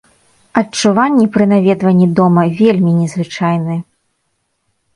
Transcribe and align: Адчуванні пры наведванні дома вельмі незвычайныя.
Адчуванні 0.61 1.27
пры 1.35 1.45
наведванні 1.51 2.07
дома 2.21 2.43
вельмі 2.63 2.91
незвычайныя. 3.01 3.79